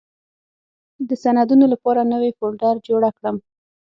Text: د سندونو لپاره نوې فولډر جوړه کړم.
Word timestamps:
د 1.07 1.09
سندونو 1.23 1.65
لپاره 1.73 2.01
نوې 2.13 2.31
فولډر 2.37 2.75
جوړه 2.87 3.09
کړم. 3.17 3.35